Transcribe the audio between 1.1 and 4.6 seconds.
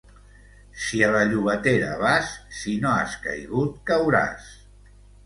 la Llobatera vas, si no has caigut cauràs.